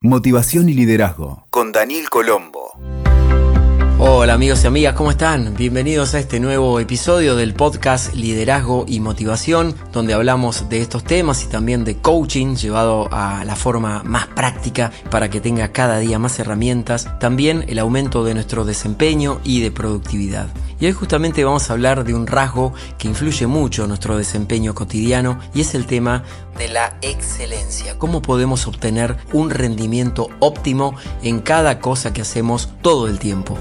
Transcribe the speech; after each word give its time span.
Motivación 0.00 0.68
y 0.68 0.74
liderazgo 0.74 1.44
con 1.50 1.72
Daniel 1.72 2.08
Colombo. 2.08 2.67
Hola 4.00 4.34
amigos 4.34 4.62
y 4.62 4.68
amigas, 4.68 4.94
¿cómo 4.94 5.10
están? 5.10 5.56
Bienvenidos 5.56 6.14
a 6.14 6.20
este 6.20 6.38
nuevo 6.38 6.78
episodio 6.78 7.34
del 7.34 7.52
podcast 7.52 8.14
Liderazgo 8.14 8.84
y 8.86 9.00
Motivación, 9.00 9.74
donde 9.92 10.14
hablamos 10.14 10.68
de 10.68 10.80
estos 10.80 11.02
temas 11.02 11.42
y 11.42 11.48
también 11.48 11.82
de 11.82 11.96
coaching 11.96 12.54
llevado 12.54 13.08
a 13.10 13.44
la 13.44 13.56
forma 13.56 14.04
más 14.04 14.28
práctica 14.28 14.92
para 15.10 15.30
que 15.30 15.40
tenga 15.40 15.72
cada 15.72 15.98
día 15.98 16.20
más 16.20 16.38
herramientas, 16.38 17.18
también 17.18 17.64
el 17.66 17.80
aumento 17.80 18.22
de 18.22 18.34
nuestro 18.34 18.64
desempeño 18.64 19.40
y 19.42 19.62
de 19.62 19.72
productividad. 19.72 20.46
Y 20.78 20.86
hoy 20.86 20.92
justamente 20.92 21.42
vamos 21.42 21.68
a 21.68 21.72
hablar 21.72 22.04
de 22.04 22.14
un 22.14 22.28
rasgo 22.28 22.72
que 22.98 23.08
influye 23.08 23.48
mucho 23.48 23.82
en 23.82 23.88
nuestro 23.88 24.16
desempeño 24.16 24.76
cotidiano 24.76 25.40
y 25.52 25.62
es 25.62 25.74
el 25.74 25.86
tema 25.86 26.22
de 26.56 26.68
la 26.68 26.96
excelencia. 27.02 27.98
¿Cómo 27.98 28.22
podemos 28.22 28.68
obtener 28.68 29.16
un 29.32 29.50
rendimiento 29.50 30.28
óptimo 30.38 30.94
en 31.24 31.40
cada 31.40 31.80
cosa 31.80 32.12
que 32.12 32.22
hacemos 32.22 32.68
todo 32.80 33.08
el 33.08 33.18
tiempo? 33.18 33.58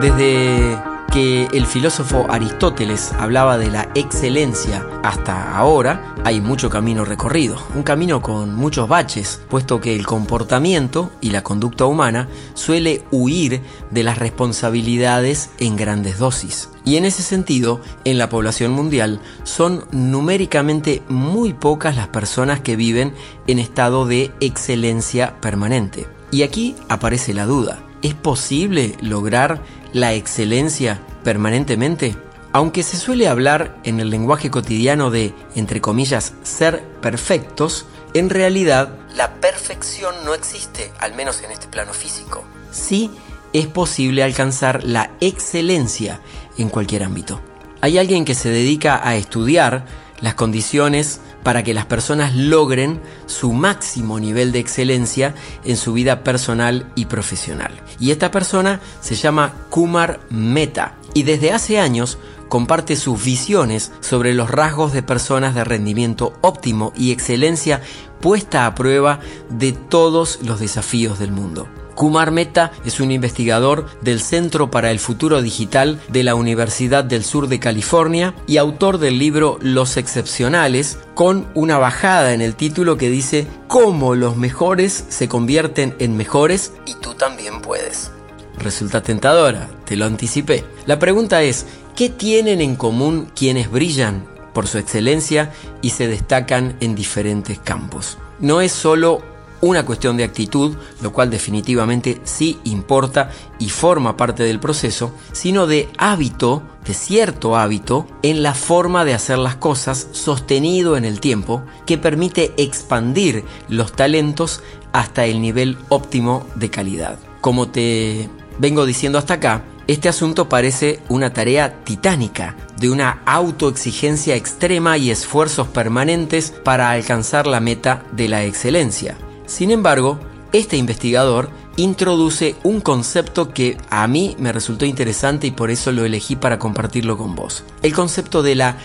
Desde 0.00 0.80
que 1.12 1.48
el 1.52 1.66
filósofo 1.66 2.26
Aristóteles 2.28 3.12
hablaba 3.18 3.58
de 3.58 3.68
la 3.68 3.88
excelencia 3.96 4.86
hasta 5.02 5.56
ahora, 5.56 6.14
hay 6.24 6.40
mucho 6.40 6.70
camino 6.70 7.04
recorrido, 7.04 7.56
un 7.74 7.82
camino 7.82 8.22
con 8.22 8.54
muchos 8.54 8.88
baches, 8.88 9.40
puesto 9.48 9.80
que 9.80 9.96
el 9.96 10.06
comportamiento 10.06 11.10
y 11.20 11.30
la 11.30 11.42
conducta 11.42 11.86
humana 11.86 12.28
suele 12.54 13.02
huir 13.10 13.60
de 13.90 14.04
las 14.04 14.18
responsabilidades 14.18 15.50
en 15.58 15.74
grandes 15.74 16.18
dosis. 16.18 16.68
Y 16.84 16.96
en 16.96 17.04
ese 17.04 17.22
sentido, 17.24 17.80
en 18.04 18.18
la 18.18 18.28
población 18.28 18.70
mundial 18.70 19.20
son 19.42 19.84
numéricamente 19.90 21.02
muy 21.08 21.54
pocas 21.54 21.96
las 21.96 22.06
personas 22.06 22.60
que 22.60 22.76
viven 22.76 23.14
en 23.48 23.58
estado 23.58 24.06
de 24.06 24.30
excelencia 24.38 25.40
permanente. 25.40 26.06
Y 26.30 26.42
aquí 26.42 26.76
aparece 26.88 27.34
la 27.34 27.46
duda. 27.46 27.80
¿Es 28.00 28.14
posible 28.14 28.94
lograr 29.00 29.60
la 29.92 30.12
excelencia 30.12 31.00
permanentemente? 31.24 32.16
Aunque 32.52 32.82
se 32.82 32.96
suele 32.96 33.28
hablar 33.28 33.76
en 33.84 34.00
el 34.00 34.10
lenguaje 34.10 34.50
cotidiano 34.50 35.10
de, 35.10 35.34
entre 35.54 35.80
comillas, 35.80 36.32
ser 36.42 36.82
perfectos, 37.00 37.86
en 38.14 38.30
realidad 38.30 38.90
la 39.14 39.34
perfección 39.34 40.14
no 40.24 40.34
existe, 40.34 40.90
al 40.98 41.14
menos 41.14 41.42
en 41.42 41.50
este 41.50 41.66
plano 41.66 41.92
físico. 41.92 42.44
Sí 42.70 43.10
es 43.52 43.66
posible 43.66 44.22
alcanzar 44.22 44.84
la 44.84 45.10
excelencia 45.20 46.20
en 46.56 46.68
cualquier 46.68 47.04
ámbito. 47.04 47.40
Hay 47.80 47.98
alguien 47.98 48.24
que 48.24 48.34
se 48.34 48.50
dedica 48.50 49.00
a 49.06 49.16
estudiar 49.16 49.86
las 50.20 50.34
condiciones 50.34 51.20
para 51.42 51.62
que 51.62 51.74
las 51.74 51.86
personas 51.86 52.34
logren 52.34 53.00
su 53.26 53.52
máximo 53.52 54.20
nivel 54.20 54.52
de 54.52 54.58
excelencia 54.58 55.34
en 55.64 55.76
su 55.76 55.92
vida 55.92 56.22
personal 56.24 56.90
y 56.94 57.06
profesional. 57.06 57.72
Y 57.98 58.10
esta 58.10 58.30
persona 58.30 58.80
se 59.00 59.14
llama 59.14 59.54
Kumar 59.70 60.20
Meta 60.30 60.94
y 61.14 61.22
desde 61.22 61.52
hace 61.52 61.78
años 61.78 62.18
comparte 62.48 62.96
sus 62.96 63.22
visiones 63.22 63.92
sobre 64.00 64.34
los 64.34 64.50
rasgos 64.50 64.92
de 64.92 65.02
personas 65.02 65.54
de 65.54 65.64
rendimiento 65.64 66.34
óptimo 66.40 66.92
y 66.96 67.12
excelencia 67.12 67.82
puesta 68.20 68.66
a 68.66 68.74
prueba 68.74 69.20
de 69.50 69.72
todos 69.72 70.40
los 70.42 70.60
desafíos 70.60 71.18
del 71.18 71.32
mundo. 71.32 71.68
Kumar 71.98 72.30
Mehta 72.30 72.70
es 72.84 73.00
un 73.00 73.10
investigador 73.10 73.86
del 74.02 74.20
Centro 74.20 74.70
para 74.70 74.92
el 74.92 75.00
Futuro 75.00 75.42
Digital 75.42 76.00
de 76.06 76.22
la 76.22 76.36
Universidad 76.36 77.02
del 77.02 77.24
Sur 77.24 77.48
de 77.48 77.58
California 77.58 78.36
y 78.46 78.58
autor 78.58 78.98
del 78.98 79.18
libro 79.18 79.58
Los 79.62 79.96
Excepcionales, 79.96 81.00
con 81.16 81.48
una 81.54 81.76
bajada 81.76 82.34
en 82.34 82.40
el 82.40 82.54
título 82.54 82.96
que 82.98 83.10
dice 83.10 83.48
cómo 83.66 84.14
los 84.14 84.36
mejores 84.36 85.06
se 85.08 85.26
convierten 85.26 85.96
en 85.98 86.16
mejores 86.16 86.72
y 86.86 86.94
tú 86.94 87.14
también 87.14 87.60
puedes. 87.62 88.12
Resulta 88.58 89.02
tentadora, 89.02 89.68
te 89.84 89.96
lo 89.96 90.04
anticipé. 90.04 90.64
La 90.86 91.00
pregunta 91.00 91.42
es, 91.42 91.66
¿qué 91.96 92.10
tienen 92.10 92.60
en 92.60 92.76
común 92.76 93.28
quienes 93.34 93.72
brillan 93.72 94.24
por 94.54 94.68
su 94.68 94.78
excelencia 94.78 95.52
y 95.82 95.90
se 95.90 96.06
destacan 96.06 96.76
en 96.78 96.94
diferentes 96.94 97.58
campos? 97.58 98.18
No 98.38 98.60
es 98.60 98.70
solo 98.70 99.36
una 99.60 99.84
cuestión 99.84 100.16
de 100.16 100.24
actitud, 100.24 100.76
lo 101.02 101.12
cual 101.12 101.30
definitivamente 101.30 102.20
sí 102.24 102.58
importa 102.64 103.30
y 103.58 103.68
forma 103.70 104.16
parte 104.16 104.42
del 104.42 104.60
proceso, 104.60 105.12
sino 105.32 105.66
de 105.66 105.88
hábito, 105.98 106.62
de 106.84 106.94
cierto 106.94 107.56
hábito, 107.56 108.06
en 108.22 108.42
la 108.42 108.54
forma 108.54 109.04
de 109.04 109.14
hacer 109.14 109.38
las 109.38 109.56
cosas 109.56 110.08
sostenido 110.12 110.96
en 110.96 111.04
el 111.04 111.20
tiempo, 111.20 111.62
que 111.86 111.98
permite 111.98 112.52
expandir 112.56 113.44
los 113.68 113.92
talentos 113.92 114.62
hasta 114.92 115.26
el 115.26 115.40
nivel 115.40 115.78
óptimo 115.88 116.46
de 116.54 116.70
calidad. 116.70 117.18
Como 117.40 117.68
te 117.68 118.28
vengo 118.58 118.86
diciendo 118.86 119.18
hasta 119.18 119.34
acá, 119.34 119.64
este 119.88 120.10
asunto 120.10 120.50
parece 120.50 121.00
una 121.08 121.32
tarea 121.32 121.82
titánica, 121.82 122.54
de 122.78 122.90
una 122.90 123.22
autoexigencia 123.24 124.36
extrema 124.36 124.98
y 124.98 125.10
esfuerzos 125.10 125.66
permanentes 125.68 126.50
para 126.50 126.90
alcanzar 126.90 127.46
la 127.46 127.60
meta 127.60 128.04
de 128.12 128.28
la 128.28 128.44
excelencia. 128.44 129.16
Sin 129.48 129.70
embargo, 129.70 130.20
este 130.52 130.76
investigador 130.76 131.50
introduce 131.76 132.54
un 132.64 132.80
concepto 132.80 133.52
que 133.54 133.78
a 133.88 134.06
mí 134.06 134.36
me 134.38 134.52
resultó 134.52 134.84
interesante 134.84 135.46
y 135.46 135.52
por 135.52 135.70
eso 135.70 135.90
lo 135.90 136.04
elegí 136.04 136.36
para 136.36 136.58
compartirlo 136.58 137.16
con 137.16 137.34
vos. 137.34 137.64
El 137.82 137.94
concepto 137.94 138.42
de 138.42 138.54
la 138.54 138.76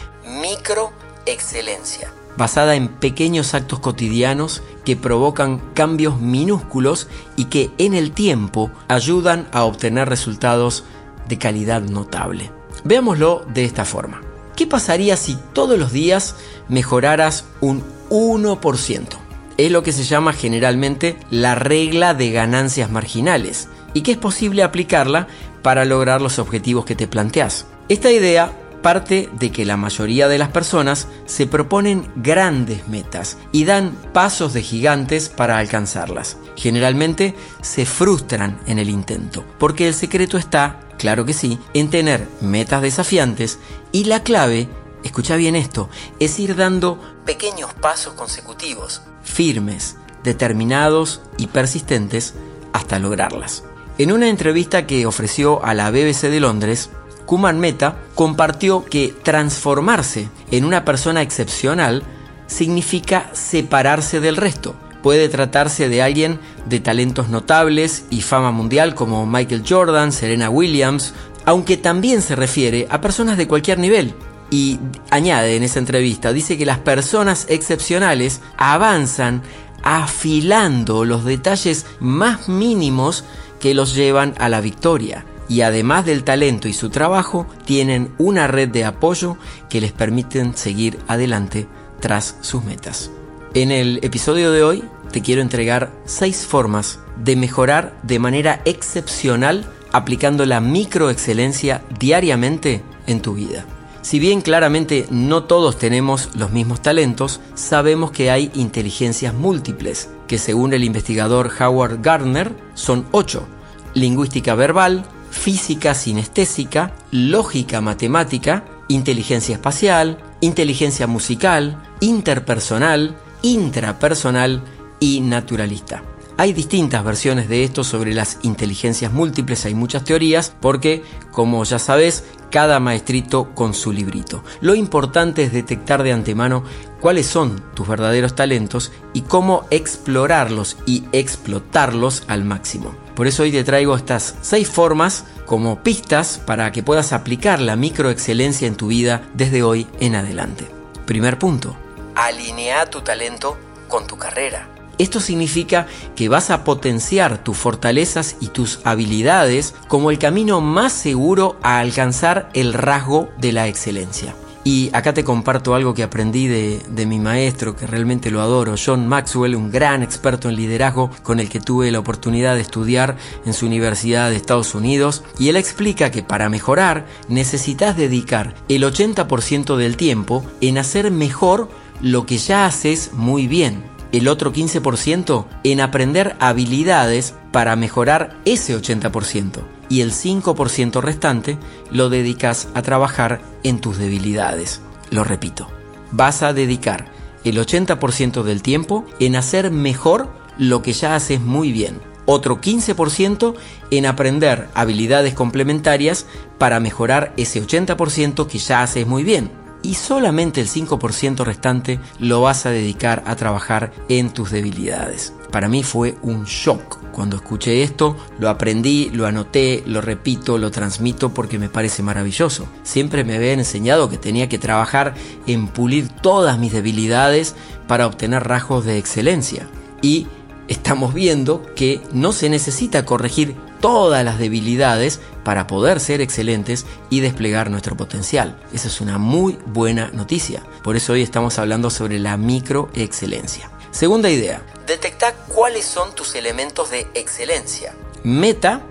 microexcelencia, 0.41 2.13
basada 2.37 2.75
en 2.75 2.87
pequeños 2.87 3.53
actos 3.53 3.79
cotidianos 3.79 4.63
que 4.85 4.95
provocan 4.95 5.59
cambios 5.73 6.21
minúsculos 6.21 7.07
y 7.35 7.45
que 7.45 7.71
en 7.77 7.93
el 7.93 8.11
tiempo 8.11 8.71
ayudan 8.87 9.49
a 9.51 9.65
obtener 9.65 10.07
resultados 10.07 10.85
de 11.27 11.37
calidad 11.37 11.81
notable. 11.81 12.51
Veámoslo 12.85 13.45
de 13.53 13.65
esta 13.65 13.83
forma. 13.83 14.21
¿Qué 14.55 14.65
pasaría 14.65 15.17
si 15.17 15.37
todos 15.51 15.77
los 15.77 15.91
días 15.91 16.35
mejoraras 16.69 17.43
un 17.59 17.83
1%? 18.09 19.22
Es 19.65 19.71
lo 19.71 19.81
que 19.81 19.93
se 19.93 20.03
llama 20.03 20.33
generalmente 20.33 21.15
la 21.29 21.55
regla 21.55 22.13
de 22.13 22.31
ganancias 22.31 22.91
marginales 22.91 23.69
y 23.93 24.01
que 24.01 24.11
es 24.11 24.17
posible 24.17 24.61
aplicarla 24.61 25.27
para 25.61 25.85
lograr 25.85 26.21
los 26.21 26.37
objetivos 26.37 26.83
que 26.83 26.95
te 26.95 27.07
planteas. 27.07 27.65
Esta 27.87 28.11
idea 28.11 28.51
parte 28.81 29.29
de 29.39 29.51
que 29.51 29.63
la 29.63 29.77
mayoría 29.77 30.27
de 30.27 30.37
las 30.37 30.49
personas 30.49 31.07
se 31.25 31.47
proponen 31.47 32.11
grandes 32.17 32.87
metas 32.89 33.37
y 33.53 33.63
dan 33.63 33.91
pasos 34.11 34.53
de 34.53 34.61
gigantes 34.61 35.29
para 35.29 35.57
alcanzarlas. 35.57 36.37
Generalmente 36.57 37.33
se 37.61 37.85
frustran 37.85 38.59
en 38.67 38.79
el 38.79 38.89
intento, 38.89 39.45
porque 39.57 39.87
el 39.87 39.93
secreto 39.93 40.37
está, 40.37 40.81
claro 40.99 41.25
que 41.25 41.33
sí, 41.33 41.57
en 41.73 41.89
tener 41.89 42.27
metas 42.41 42.81
desafiantes 42.81 43.59
y 43.93 44.03
la 44.03 44.21
clave, 44.21 44.67
escucha 45.03 45.35
bien 45.35 45.55
esto, 45.55 45.89
es 46.19 46.39
ir 46.39 46.55
dando 46.55 46.99
pequeños 47.25 47.73
pasos 47.73 48.13
consecutivos 48.13 49.01
firmes, 49.23 49.97
determinados 50.23 51.21
y 51.37 51.47
persistentes 51.47 52.35
hasta 52.73 52.99
lograrlas. 52.99 53.63
En 53.97 54.11
una 54.11 54.27
entrevista 54.27 54.87
que 54.87 55.05
ofreció 55.05 55.63
a 55.63 55.73
la 55.73 55.91
BBC 55.91 56.29
de 56.29 56.39
Londres, 56.39 56.89
Kuman 57.25 57.59
Meta 57.59 57.97
compartió 58.15 58.85
que 58.85 59.15
transformarse 59.23 60.29
en 60.51 60.65
una 60.65 60.83
persona 60.83 61.21
excepcional 61.21 62.03
significa 62.47 63.29
separarse 63.33 64.19
del 64.19 64.37
resto. 64.37 64.75
Puede 65.01 65.29
tratarse 65.29 65.89
de 65.89 66.01
alguien 66.01 66.39
de 66.65 66.79
talentos 66.79 67.29
notables 67.29 68.05
y 68.09 68.21
fama 68.21 68.51
mundial 68.51 68.95
como 68.95 69.25
Michael 69.25 69.63
Jordan, 69.67 70.11
Serena 70.11 70.49
Williams, 70.49 71.13
aunque 71.45 71.77
también 71.77 72.21
se 72.21 72.35
refiere 72.35 72.87
a 72.89 73.01
personas 73.01 73.37
de 73.37 73.47
cualquier 73.47 73.79
nivel, 73.79 74.15
y 74.53 74.79
añade 75.09 75.55
en 75.55 75.63
esa 75.63 75.79
entrevista, 75.79 76.31
dice 76.31 76.59
que 76.59 76.65
las 76.67 76.77
personas 76.77 77.47
excepcionales 77.49 78.39
avanzan 78.55 79.41
afilando 79.81 81.05
los 81.05 81.25
detalles 81.25 81.87
más 81.99 82.47
mínimos 82.49 83.23
que 83.59 83.73
los 83.73 83.95
llevan 83.95 84.35
a 84.37 84.49
la 84.49 84.61
victoria. 84.61 85.25
Y 85.49 85.61
además 85.61 86.05
del 86.05 86.23
talento 86.23 86.67
y 86.67 86.73
su 86.73 86.91
trabajo, 86.91 87.47
tienen 87.65 88.13
una 88.19 88.45
red 88.45 88.69
de 88.69 88.85
apoyo 88.85 89.37
que 89.71 89.81
les 89.81 89.91
permiten 89.91 90.55
seguir 90.55 90.99
adelante 91.07 91.65
tras 91.99 92.35
sus 92.41 92.63
metas. 92.63 93.09
En 93.55 93.71
el 93.71 94.01
episodio 94.03 94.51
de 94.51 94.61
hoy 94.61 94.83
te 95.11 95.23
quiero 95.23 95.41
entregar 95.41 95.91
seis 96.05 96.45
formas 96.45 96.99
de 97.17 97.35
mejorar 97.35 97.97
de 98.03 98.19
manera 98.19 98.61
excepcional 98.65 99.65
aplicando 99.91 100.45
la 100.45 100.59
microexcelencia 100.59 101.81
diariamente 101.97 102.83
en 103.07 103.19
tu 103.19 103.33
vida. 103.33 103.65
Si 104.03 104.19
bien 104.19 104.41
claramente 104.41 105.07
no 105.11 105.45
todos 105.45 105.79
tenemos 105.79 106.29
los 106.35 106.51
mismos 106.51 106.81
talentos, 106.81 107.39
sabemos 107.55 108.11
que 108.11 108.29
hay 108.31 108.51
inteligencias 108.53 109.33
múltiples, 109.33 110.09
que 110.27 110.37
según 110.37 110.73
el 110.73 110.83
investigador 110.83 111.49
Howard 111.57 112.01
Gardner 112.01 112.53
son 112.73 113.07
ocho. 113.11 113.47
Lingüística 113.93 114.55
verbal, 114.55 115.05
física 115.31 115.95
sinestésica, 115.95 116.93
lógica 117.11 117.79
matemática, 117.79 118.65
inteligencia 118.89 119.55
espacial, 119.55 120.17
inteligencia 120.41 121.07
musical, 121.07 121.81
interpersonal, 122.01 123.15
intrapersonal 123.41 124.63
y 124.99 125.21
naturalista. 125.21 126.03
Hay 126.35 126.51
distintas 126.51 127.05
versiones 127.05 127.47
de 127.47 127.63
esto 127.63 127.83
sobre 127.83 128.13
las 128.13 128.39
inteligencias 128.41 129.13
múltiples, 129.13 129.65
hay 129.65 129.75
muchas 129.75 130.03
teorías, 130.03 130.53
porque, 130.59 131.03
como 131.31 131.63
ya 131.63 131.77
sabes, 131.77 132.23
cada 132.53 132.79
maestrito 132.79 133.55
con 133.55 133.73
su 133.73 133.91
librito. 133.91 134.43
Lo 134.61 134.75
importante 134.75 135.41
es 135.41 135.51
detectar 135.51 136.03
de 136.03 136.13
antemano 136.13 136.63
cuáles 137.01 137.25
son 137.25 137.63
tus 137.73 137.87
verdaderos 137.87 138.35
talentos 138.35 138.91
y 139.11 139.21
cómo 139.21 139.65
explorarlos 139.71 140.77
y 140.85 141.03
explotarlos 141.13 142.21
al 142.27 142.43
máximo. 142.43 142.95
Por 143.15 143.25
eso 143.25 143.41
hoy 143.41 143.51
te 143.51 143.63
traigo 143.63 143.95
estas 143.95 144.35
seis 144.41 144.69
formas 144.69 145.25
como 145.47 145.81
pistas 145.81 146.39
para 146.45 146.71
que 146.71 146.83
puedas 146.83 147.11
aplicar 147.11 147.59
la 147.59 147.75
microexcelencia 147.75 148.67
en 148.67 148.75
tu 148.75 148.85
vida 148.85 149.23
desde 149.33 149.63
hoy 149.63 149.87
en 149.99 150.13
adelante. 150.13 150.67
Primer 151.07 151.39
punto, 151.39 151.75
alinea 152.13 152.85
tu 152.85 153.01
talento 153.01 153.57
con 153.87 154.05
tu 154.05 154.15
carrera. 154.15 154.72
Esto 154.97 155.19
significa 155.19 155.87
que 156.15 156.29
vas 156.29 156.49
a 156.49 156.63
potenciar 156.63 157.43
tus 157.43 157.57
fortalezas 157.57 158.35
y 158.39 158.47
tus 158.47 158.79
habilidades 158.83 159.73
como 159.87 160.11
el 160.11 160.19
camino 160.19 160.61
más 160.61 160.93
seguro 160.93 161.57
a 161.63 161.79
alcanzar 161.79 162.49
el 162.53 162.73
rasgo 162.73 163.29
de 163.39 163.51
la 163.53 163.67
excelencia. 163.67 164.35
Y 164.65 164.89
acá 164.93 165.13
te 165.13 165.25
comparto 165.25 165.75
algo 165.75 165.93
que 165.93 166.03
aprendí 166.03 166.47
de, 166.47 167.05
mi 167.05 167.19
maestro, 167.19 167.75
que 167.75 167.85
realmente 167.85 168.31
lo 168.31 168.41
adoro, 168.41 168.75
John 168.83 169.07
Maxwell, 169.07 169.55
un 169.55 169.69
gran 169.69 170.03
experto 170.03 170.47
en 170.47 170.55
liderazgo 170.55 171.09
con 171.21 171.41
el 171.41 171.49
que 171.49 171.59
tuve 171.59 171.91
la 171.91 171.99
oportunidad 171.99 172.55
de 172.55 172.61
estudiar 172.61 173.17
en 173.45 173.53
su 173.53 173.65
Universidad 173.65 174.29
de 174.29 174.37
Estados 174.37 174.73
Unidos. 174.73 175.23
Y 175.37 175.49
él 175.49 175.57
explica 175.57 176.11
que 176.11 176.23
para 176.23 176.47
mejorar 176.47 177.05
necesitas 177.27 177.97
dedicar 177.97 178.55
el 178.69 178.83
80% 178.83 179.75
del 179.75 179.97
tiempo 179.97 180.45
en 180.61 180.77
hacer 180.77 181.11
mejor 181.11 181.67
lo 182.01 182.25
que 182.25 182.37
ya 182.37 182.65
haces 182.65 183.11
muy 183.13 183.47
bien 183.47 183.92
el 184.13 184.27
otro 184.27 184.53
15% 184.53 185.45
en 185.63 185.81
aprender 185.81 186.35
habilidades 186.39 187.33
para 187.51 187.75
mejorar 187.75 188.37
ese 188.45 188.77
80% 188.77 189.59
y 189.89 190.01
el 190.01 190.11
5% 190.11 191.01
restante 191.01 191.57
lo 191.91 192.09
dedicas 192.09 192.69
a 192.75 192.83
trabajar 192.83 193.41
en 193.63 193.81
tus 193.81 193.97
debilidades. 193.97 194.81
Lo 195.09 195.23
repito, 195.23 195.67
vas 196.11 196.43
a 196.43 196.53
dedicar 196.53 197.11
el 197.43 197.57
80% 197.57 198.43
del 198.43 198.61
tiempo 198.61 199.03
en 199.19 199.35
hacer 199.35 199.71
mejor 199.71 200.29
lo 200.57 200.83
que 200.83 200.93
ya 200.93 201.15
haces 201.15 201.41
muy 201.41 201.71
bien. 201.71 201.99
Otro 202.25 202.61
15% 202.61 203.55
en 203.91 204.05
aprender 204.05 204.69
habilidades 204.75 205.33
complementarias 205.33 206.27
para 206.57 206.79
mejorar 206.79 207.33
ese 207.35 207.61
80% 207.61 208.47
que 208.47 208.59
ya 208.59 208.83
haces 208.83 209.05
muy 209.07 209.23
bien 209.23 209.62
y 209.83 209.93
solamente 209.95 210.61
el 210.61 210.67
5% 210.67 211.43
restante 211.43 211.99
lo 212.19 212.41
vas 212.41 212.65
a 212.65 212.71
dedicar 212.71 213.23
a 213.27 213.35
trabajar 213.35 213.91
en 214.09 214.31
tus 214.31 214.49
debilidades. 214.51 215.33
Para 215.51 215.67
mí 215.67 215.83
fue 215.83 216.17
un 216.23 216.45
shock 216.45 216.97
cuando 217.11 217.35
escuché 217.35 217.83
esto, 217.83 218.17
lo 218.39 218.49
aprendí, 218.49 219.11
lo 219.13 219.27
anoté, 219.27 219.83
lo 219.85 220.01
repito, 220.01 220.57
lo 220.57 220.71
transmito 220.71 221.31
porque 221.31 221.59
me 221.59 221.69
parece 221.69 222.01
maravilloso. 222.01 222.65
Siempre 222.81 223.23
me 223.23 223.35
habían 223.35 223.59
enseñado 223.59 224.09
que 224.09 224.17
tenía 224.17 224.49
que 224.49 224.57
trabajar 224.57 225.13
en 225.45 225.67
pulir 225.67 226.09
todas 226.09 226.57
mis 226.57 226.73
debilidades 226.73 227.55
para 227.87 228.07
obtener 228.07 228.47
rasgos 228.47 228.85
de 228.85 228.97
excelencia. 228.97 229.67
Y 230.01 230.25
estamos 230.67 231.13
viendo 231.13 231.63
que 231.75 232.01
no 232.11 232.31
se 232.31 232.49
necesita 232.49 233.05
corregir 233.05 233.55
todas 233.83 234.23
las 234.23 234.39
debilidades 234.39 235.19
para 235.43 235.67
poder 235.67 235.99
ser 235.99 236.21
excelentes 236.21 236.85
y 237.09 237.19
desplegar 237.19 237.69
nuestro 237.69 237.97
potencial. 237.97 238.57
Esa 238.71 238.87
es 238.87 239.01
una 239.01 239.17
muy 239.17 239.59
buena 239.65 240.07
noticia. 240.13 240.63
Por 240.85 240.95
eso 240.95 241.11
hoy 241.11 241.21
estamos 241.21 241.59
hablando 241.59 241.89
sobre 241.89 242.17
la 242.17 242.37
microexcelencia. 242.37 243.69
Segunda 243.91 244.29
idea, 244.29 244.65
detecta 244.87 245.33
cuáles 245.49 245.83
son 245.83 246.15
tus 246.15 246.33
elementos 246.35 246.91
de 246.91 247.07
excelencia. 247.13 247.93
Meta, 248.23 248.83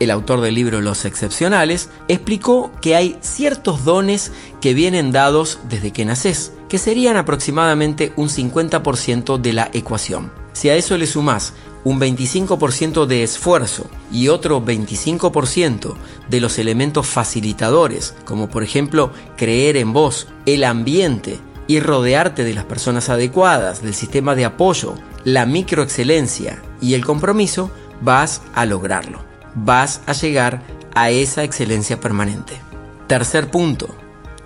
el 0.00 0.10
autor 0.10 0.40
del 0.40 0.54
libro 0.54 0.80
Los 0.80 1.04
Excepcionales, 1.04 1.90
explicó 2.08 2.72
que 2.80 2.96
hay 2.96 3.18
ciertos 3.20 3.84
dones 3.84 4.32
que 4.62 4.72
vienen 4.72 5.12
dados 5.12 5.58
desde 5.68 5.92
que 5.92 6.06
naces, 6.06 6.52
que 6.70 6.78
serían 6.78 7.18
aproximadamente 7.18 8.14
un 8.16 8.30
50% 8.30 9.36
de 9.36 9.52
la 9.52 9.68
ecuación. 9.74 10.32
Si 10.54 10.70
a 10.70 10.74
eso 10.74 10.96
le 10.96 11.06
sumas 11.06 11.52
un 11.84 12.00
25% 12.00 13.06
de 13.06 13.22
esfuerzo 13.22 13.86
y 14.12 14.28
otro 14.28 14.62
25% 14.62 15.94
de 16.28 16.40
los 16.40 16.58
elementos 16.58 17.06
facilitadores, 17.06 18.14
como 18.24 18.48
por 18.48 18.62
ejemplo 18.62 19.12
creer 19.36 19.76
en 19.76 19.92
vos, 19.92 20.28
el 20.46 20.64
ambiente 20.64 21.38
y 21.66 21.80
rodearte 21.80 22.44
de 22.44 22.54
las 22.54 22.64
personas 22.64 23.08
adecuadas, 23.08 23.82
del 23.82 23.94
sistema 23.94 24.34
de 24.34 24.44
apoyo, 24.44 24.94
la 25.24 25.46
microexcelencia 25.46 26.62
y 26.80 26.94
el 26.94 27.04
compromiso, 27.04 27.70
vas 28.00 28.42
a 28.54 28.64
lograrlo. 28.64 29.22
Vas 29.54 30.00
a 30.06 30.12
llegar 30.12 30.62
a 30.94 31.10
esa 31.10 31.44
excelencia 31.44 32.00
permanente. 32.00 32.60
Tercer 33.06 33.50
punto, 33.50 33.88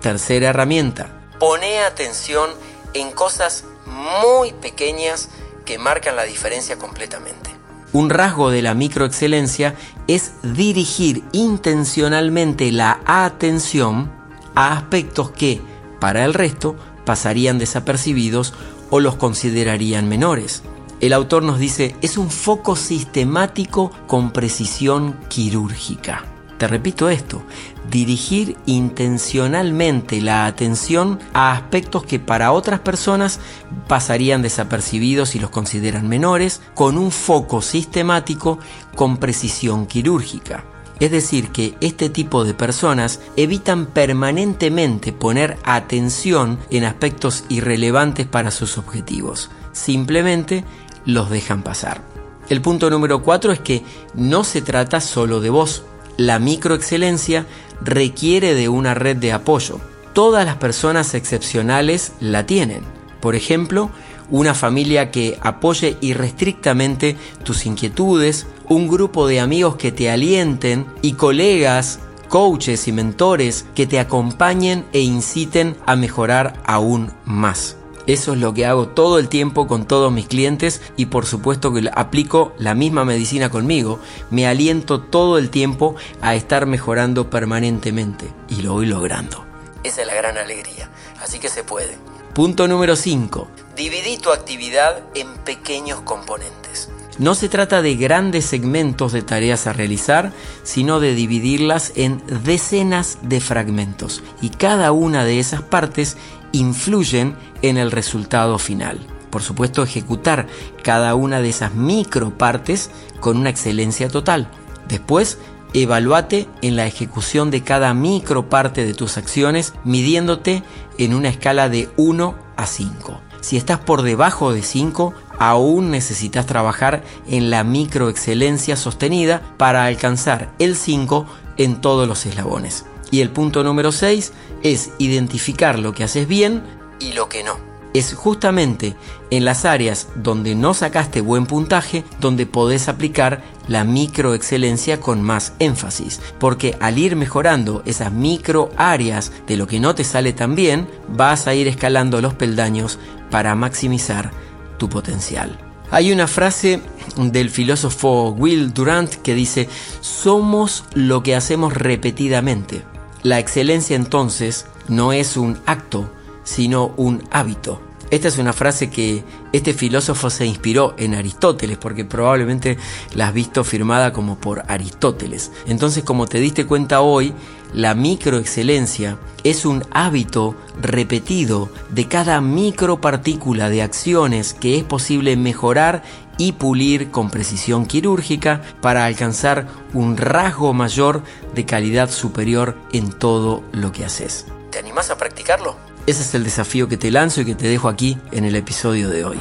tercera 0.01 0.49
herramienta, 0.49 1.23
pone 1.39 1.79
atención 1.79 2.49
en 2.93 3.11
cosas 3.11 3.65
muy 3.85 4.53
pequeñas 4.53 5.29
que 5.65 5.77
marcan 5.77 6.15
la 6.15 6.23
diferencia 6.23 6.77
completamente. 6.77 7.51
Un 7.93 8.09
rasgo 8.09 8.49
de 8.49 8.61
la 8.61 8.73
microexcelencia 8.73 9.75
es 10.07 10.33
dirigir 10.41 11.23
intencionalmente 11.31 12.71
la 12.71 12.99
atención 13.05 14.11
a 14.55 14.73
aspectos 14.73 15.31
que, 15.31 15.61
para 15.99 16.25
el 16.25 16.33
resto, 16.33 16.75
pasarían 17.05 17.59
desapercibidos 17.59 18.53
o 18.89 18.99
los 18.99 19.15
considerarían 19.15 20.09
menores. 20.09 20.63
El 21.01 21.13
autor 21.13 21.43
nos 21.43 21.59
dice, 21.59 21.95
es 22.01 22.17
un 22.17 22.31
foco 22.31 22.75
sistemático 22.75 23.91
con 24.07 24.31
precisión 24.31 25.19
quirúrgica. 25.29 26.32
Te 26.63 26.67
repito 26.69 27.09
esto, 27.09 27.43
dirigir 27.91 28.55
intencionalmente 28.65 30.21
la 30.21 30.45
atención 30.45 31.19
a 31.33 31.51
aspectos 31.51 32.05
que 32.05 32.19
para 32.19 32.53
otras 32.53 32.79
personas 32.79 33.41
pasarían 33.89 34.41
desapercibidos 34.41 35.35
y 35.35 35.39
los 35.39 35.49
consideran 35.49 36.07
menores, 36.07 36.61
con 36.73 36.97
un 36.97 37.11
foco 37.11 37.61
sistemático 37.61 38.59
con 38.95 39.17
precisión 39.17 39.87
quirúrgica. 39.87 40.63
Es 41.01 41.11
decir, 41.11 41.49
que 41.49 41.75
este 41.81 42.09
tipo 42.09 42.45
de 42.45 42.53
personas 42.53 43.19
evitan 43.35 43.85
permanentemente 43.85 45.11
poner 45.11 45.57
atención 45.65 46.59
en 46.69 46.85
aspectos 46.85 47.43
irrelevantes 47.49 48.25
para 48.25 48.51
sus 48.51 48.77
objetivos. 48.77 49.51
Simplemente 49.73 50.63
los 51.03 51.29
dejan 51.29 51.61
pasar. 51.61 51.99
El 52.47 52.61
punto 52.61 52.89
número 52.89 53.21
4 53.21 53.51
es 53.51 53.59
que 53.59 53.83
no 54.13 54.45
se 54.45 54.61
trata 54.61 55.01
solo 55.01 55.41
de 55.41 55.49
vos 55.49 55.83
la 56.17 56.39
microexcelencia 56.39 57.45
requiere 57.81 58.53
de 58.53 58.69
una 58.69 58.93
red 58.93 59.17
de 59.17 59.33
apoyo. 59.33 59.79
Todas 60.13 60.45
las 60.45 60.57
personas 60.57 61.13
excepcionales 61.13 62.13
la 62.19 62.45
tienen. 62.45 62.83
Por 63.19 63.35
ejemplo, 63.35 63.89
una 64.29 64.53
familia 64.53 65.11
que 65.11 65.37
apoye 65.41 65.97
irrestrictamente 66.01 67.17
tus 67.43 67.65
inquietudes, 67.65 68.47
un 68.69 68.87
grupo 68.87 69.27
de 69.27 69.39
amigos 69.39 69.75
que 69.75 69.91
te 69.91 70.09
alienten 70.09 70.85
y 71.01 71.13
colegas, 71.13 71.99
coaches 72.29 72.87
y 72.87 72.91
mentores 72.91 73.65
que 73.75 73.85
te 73.85 73.99
acompañen 73.99 74.85
e 74.93 75.01
inciten 75.01 75.75
a 75.85 75.95
mejorar 75.95 76.61
aún 76.65 77.11
más. 77.25 77.77
Eso 78.05 78.33
es 78.33 78.39
lo 78.39 78.53
que 78.53 78.65
hago 78.65 78.89
todo 78.89 79.17
el 79.17 79.29
tiempo 79.29 79.65
con 79.65 79.85
todos 79.85 80.11
mis 80.11 80.27
clientes 80.27 80.81
y 80.97 81.05
por 81.05 81.25
supuesto 81.25 81.73
que 81.73 81.89
aplico 81.93 82.53
la 82.57 82.73
misma 82.73 83.05
medicina 83.05 83.49
conmigo. 83.49 83.99
Me 84.29 84.45
aliento 84.45 84.99
todo 84.99 85.37
el 85.37 85.49
tiempo 85.49 85.95
a 86.21 86.35
estar 86.35 86.65
mejorando 86.65 87.29
permanentemente 87.29 88.29
y 88.49 88.61
lo 88.61 88.73
voy 88.73 88.87
logrando. 88.87 89.45
Esa 89.83 90.01
es 90.01 90.07
la 90.07 90.15
gran 90.15 90.37
alegría. 90.37 90.89
Así 91.21 91.39
que 91.39 91.47
se 91.47 91.63
puede. 91.63 91.97
Punto 92.33 92.67
número 92.67 92.95
5. 92.95 93.47
Dividí 93.77 94.17
tu 94.17 94.31
actividad 94.31 95.01
en 95.15 95.33
pequeños 95.45 96.01
componentes. 96.01 96.89
No 97.19 97.35
se 97.35 97.47
trata 97.47 97.83
de 97.83 97.95
grandes 97.95 98.45
segmentos 98.45 99.11
de 99.13 99.21
tareas 99.21 99.67
a 99.67 99.73
realizar, 99.73 100.33
sino 100.63 100.99
de 100.99 101.13
dividirlas 101.13 101.93
en 101.95 102.23
decenas 102.43 103.19
de 103.21 103.39
fragmentos 103.39 104.23
y 104.41 104.49
cada 104.49 104.91
una 104.91 105.23
de 105.23 105.39
esas 105.39 105.61
partes 105.61 106.17
influyen 106.53 107.35
en 107.61 107.77
el 107.77 107.91
resultado 107.91 108.57
final. 108.57 108.99
Por 109.29 109.41
supuesto, 109.41 109.83
ejecutar 109.83 110.47
cada 110.83 111.15
una 111.15 111.41
de 111.41 111.49
esas 111.49 111.73
micro 111.73 112.37
partes 112.37 112.91
con 113.19 113.35
una 113.35 113.49
excelencia 113.49 114.07
total. 114.07 114.47
Después, 114.87 115.39
evalúate 115.73 116.47
en 116.61 116.75
la 116.75 116.85
ejecución 116.85 117.51
de 117.51 117.63
cada 117.63 117.93
micro 117.93 118.47
parte 118.47 118.85
de 118.85 118.93
tus 118.93 119.17
acciones, 119.17 119.73
midiéndote 119.83 120.63
en 120.97 121.15
una 121.15 121.29
escala 121.29 121.67
de 121.67 121.89
1 121.97 122.35
a 122.55 122.65
5. 122.67 123.21
Si 123.41 123.57
estás 123.57 123.79
por 123.79 124.03
debajo 124.03 124.53
de 124.53 124.61
5, 124.61 125.13
aún 125.39 125.89
necesitas 125.89 126.45
trabajar 126.45 127.03
en 127.27 127.49
la 127.49 127.63
microexcelencia 127.63 128.77
sostenida 128.77 129.41
para 129.57 129.85
alcanzar 129.85 130.53
el 130.59 130.75
5 130.75 131.25
en 131.57 131.81
todos 131.81 132.07
los 132.07 132.25
eslabones. 132.25 132.85
Y 133.13 133.21
el 133.21 133.29
punto 133.29 133.63
número 133.63 133.91
6 133.91 134.33
es 134.63 134.89
identificar 134.97 135.77
lo 135.77 135.93
que 135.93 136.03
haces 136.03 136.27
bien 136.27 136.63
y 136.99 137.13
lo 137.13 137.29
que 137.29 137.43
no 137.43 137.71
es 137.93 138.15
justamente 138.15 138.95
en 139.29 139.45
las 139.45 139.65
áreas 139.65 140.07
donde 140.15 140.55
no 140.55 140.73
sacaste 140.73 141.21
buen 141.21 141.45
puntaje 141.45 142.03
donde 142.19 142.47
podés 142.47 142.89
aplicar 142.89 143.43
la 143.67 143.83
microexcelencia 143.83 144.99
con 144.99 145.21
más 145.21 145.53
énfasis, 145.59 146.19
porque 146.39 146.75
al 146.79 146.97
ir 146.97 147.15
mejorando 147.15 147.83
esas 147.85 148.11
micro 148.11 148.71
áreas 148.77 149.31
de 149.45 149.57
lo 149.57 149.67
que 149.67 149.79
no 149.79 149.93
te 149.93 150.03
sale 150.03 150.33
tan 150.33 150.55
bien, 150.55 150.87
vas 151.07 151.45
a 151.45 151.53
ir 151.53 151.67
escalando 151.67 152.19
los 152.19 152.33
peldaños 152.33 152.97
para 153.29 153.53
maximizar 153.53 154.31
tu 154.79 154.89
potencial. 154.89 155.59
Hay 155.91 156.11
una 156.11 156.25
frase 156.25 156.81
del 157.17 157.51
filósofo 157.51 158.31
Will 158.31 158.73
Durant 158.73 159.13
que 159.17 159.35
dice, 159.35 159.69
somos 160.01 160.83
lo 160.95 161.21
que 161.21 161.35
hacemos 161.35 161.73
repetidamente. 161.75 162.92
La 163.23 163.39
excelencia 163.39 163.95
entonces 163.95 164.65
no 164.89 165.13
es 165.13 165.37
un 165.37 165.57
acto, 165.65 166.11
sino 166.43 166.93
un 166.97 167.23
hábito. 167.31 167.81
Esta 168.11 168.27
es 168.27 168.37
una 168.37 168.51
frase 168.51 168.89
que 168.89 169.23
este 169.53 169.73
filósofo 169.73 170.29
se 170.29 170.45
inspiró 170.45 170.93
en 170.97 171.15
Aristóteles, 171.15 171.77
porque 171.77 172.03
probablemente 172.03 172.77
la 173.15 173.29
has 173.29 173.33
visto 173.33 173.63
firmada 173.63 174.11
como 174.11 174.37
por 174.37 174.65
Aristóteles. 174.67 175.51
Entonces, 175.67 176.03
como 176.03 176.27
te 176.27 176.39
diste 176.39 176.65
cuenta 176.65 176.99
hoy, 176.99 177.33
la 177.73 177.95
microexcelencia 177.95 179.17
es 179.43 179.65
un 179.65 179.83
hábito 179.91 180.55
repetido 180.79 181.69
de 181.89 182.07
cada 182.07 182.39
micropartícula 182.39 183.69
de 183.69 183.81
acciones 183.81 184.53
que 184.53 184.77
es 184.77 184.83
posible 184.83 185.35
mejorar 185.37 186.03
y 186.37 186.53
pulir 186.53 187.11
con 187.11 187.29
precisión 187.29 187.85
quirúrgica 187.85 188.61
para 188.81 189.05
alcanzar 189.05 189.67
un 189.93 190.17
rasgo 190.17 190.73
mayor 190.73 191.23
de 191.53 191.65
calidad 191.65 192.09
superior 192.09 192.77
en 192.91 193.11
todo 193.11 193.63
lo 193.71 193.91
que 193.91 194.05
haces. 194.05 194.47
¿Te 194.71 194.79
animás 194.79 195.09
a 195.09 195.17
practicarlo? 195.17 195.75
Ese 196.05 196.21
es 196.21 196.35
el 196.35 196.43
desafío 196.43 196.87
que 196.87 196.97
te 196.97 197.11
lanzo 197.11 197.41
y 197.41 197.45
que 197.45 197.55
te 197.55 197.67
dejo 197.67 197.87
aquí 197.87 198.17
en 198.31 198.43
el 198.45 198.55
episodio 198.55 199.09
de 199.09 199.23
hoy. 199.23 199.37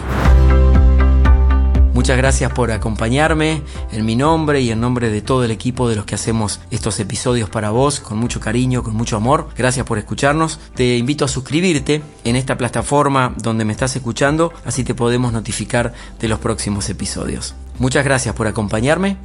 Muchas 2.02 2.16
gracias 2.16 2.52
por 2.52 2.73
acompañarme 2.73 3.62
en 3.92 4.04
mi 4.04 4.16
nombre 4.16 4.61
y 4.61 4.73
en 4.73 4.80
nombre 4.80 5.09
de 5.09 5.23
todo 5.23 5.44
el 5.44 5.52
equipo 5.52 5.88
de 5.88 5.94
los 5.94 6.04
que 6.04 6.16
hacemos 6.16 6.59
estos 6.73 6.99
episodios 6.99 7.49
para 7.49 7.71
vos 7.71 8.00
con 8.00 8.18
mucho 8.18 8.40
cariño, 8.40 8.82
con 8.82 8.97
mucho 8.97 9.16
amor. 9.16 9.50
Gracias 9.56 9.87
por 9.87 9.99
escucharnos. 9.99 10.59
Te 10.75 10.97
invito 10.97 11.25
a 11.25 11.28
suscribirte 11.28 12.02
en 12.25 12.35
esta 12.35 12.59
plataforma 12.59 13.37
donde 13.37 13.64
me 13.64 13.71
estás 13.71 13.94
escuchando, 13.94 14.52
así 14.64 14.82
te 14.82 14.97
podemos 14.97 15.32
notificar 15.32 15.94
de 16.18 16.26
los 16.26 16.40
próximos 16.40 16.90
episodios. 16.90 17.54
Muchas 17.78 18.04
gracias 18.04 18.35
por 18.35 18.49
acompañarme 18.49 19.16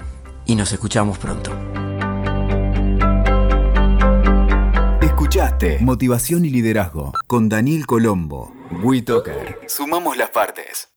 y 0.45 0.53
nos 0.53 0.71
escuchamos 0.71 1.17
pronto. 1.17 1.51
Escuchaste 5.01 5.79
Motivación 5.81 6.45
y 6.45 6.51
Liderazgo 6.51 7.11
con 7.25 7.49
Daniel 7.49 7.87
Colombo. 7.87 8.53
WeToker. 8.83 9.61
Sumamos 9.65 10.15
las 10.15 10.29
partes. 10.29 10.89